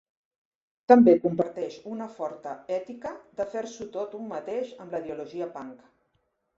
També 0.91 1.13
comparteix 1.25 1.75
una 1.91 2.09
forta 2.17 2.55
ètica 2.79 3.13
de 3.43 3.49
fer-s'ho 3.55 3.91
tot 4.01 4.19
un 4.23 4.29
mateix 4.35 4.77
amb 4.83 4.97
la 5.01 5.07
ideologia 5.07 5.55
punk. 5.57 5.91